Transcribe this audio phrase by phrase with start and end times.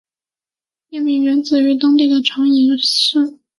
[0.89, 3.39] 地名源自于当地的长延寺。